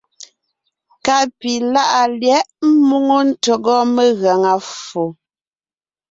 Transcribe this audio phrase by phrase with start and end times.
[1.05, 2.45] Ka pi láʼa lyɛ̌ʼ
[2.81, 5.03] ḿmoŋo ntÿɔgɔ megaŋa ffo.